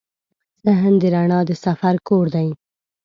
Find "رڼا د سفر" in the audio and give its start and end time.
1.13-1.95